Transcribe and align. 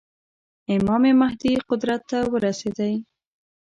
امام 0.75 1.03
مهدي 1.21 1.53
قدرت 1.69 2.01
ته 2.09 2.19
ورسېدی. 2.33 2.93